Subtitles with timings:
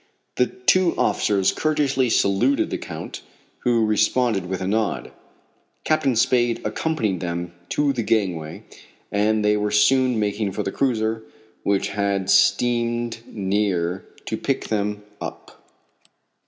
[0.37, 3.21] The two officers courteously saluted the Count,
[3.59, 5.11] who responded with a nod.
[5.83, 8.63] Captain Spade accompanied them to the gangway,
[9.11, 11.21] and they were soon making for the cruiser,
[11.61, 15.69] which had steamed near to pick them up.